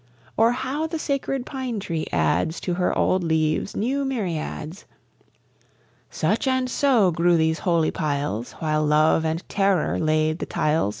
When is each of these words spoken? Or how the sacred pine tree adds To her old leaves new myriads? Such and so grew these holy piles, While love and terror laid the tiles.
Or 0.35 0.51
how 0.53 0.87
the 0.87 0.97
sacred 0.97 1.45
pine 1.45 1.79
tree 1.79 2.07
adds 2.11 2.59
To 2.61 2.73
her 2.73 2.97
old 2.97 3.23
leaves 3.23 3.75
new 3.75 4.03
myriads? 4.03 4.85
Such 6.09 6.47
and 6.47 6.67
so 6.67 7.11
grew 7.11 7.37
these 7.37 7.59
holy 7.59 7.91
piles, 7.91 8.53
While 8.53 8.83
love 8.83 9.23
and 9.25 9.47
terror 9.47 9.99
laid 9.99 10.39
the 10.39 10.47
tiles. 10.47 10.89